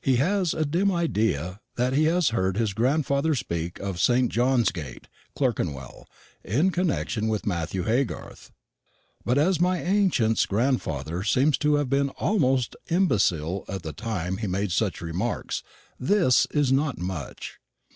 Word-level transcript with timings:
He 0.00 0.14
has 0.22 0.54
a 0.54 0.64
dim 0.64 0.92
idea 0.92 1.58
that 1.74 1.92
he 1.92 2.04
has 2.04 2.28
heard 2.28 2.56
his 2.56 2.72
grandfather 2.72 3.34
speak 3.34 3.80
of 3.80 3.98
St. 3.98 4.30
John's 4.30 4.70
gate, 4.70 5.08
Clerkenwell, 5.36 6.06
in 6.44 6.70
connection 6.70 7.26
with 7.26 7.48
Matthew 7.48 7.82
Haygarth; 7.82 8.52
but, 9.24 9.38
as 9.38 9.58
my 9.60 9.82
ancient's 9.82 10.46
grandfather 10.46 11.24
seems 11.24 11.58
to 11.58 11.74
have 11.82 11.90
been 11.90 12.10
almost 12.10 12.76
imbecile 12.90 13.64
at 13.68 13.82
the 13.82 13.92
time 13.92 14.36
he 14.36 14.46
made 14.46 14.70
such 14.70 15.00
remarks, 15.02 15.64
this 15.98 16.46
is 16.52 16.70
not 16.70 16.98
much. 16.98 17.58